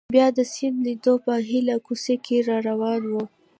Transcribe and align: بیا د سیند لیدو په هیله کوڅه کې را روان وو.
بیا 0.15 0.27
د 0.37 0.39
سیند 0.53 0.77
لیدو 0.85 1.13
په 1.25 1.33
هیله 1.49 1.75
کوڅه 1.85 2.15
کې 2.25 2.37
را 2.47 2.57
روان 2.69 3.01
وو. 3.11 3.23